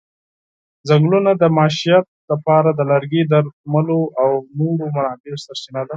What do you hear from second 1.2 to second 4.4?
د معیشت لپاره د لرګي، درملو او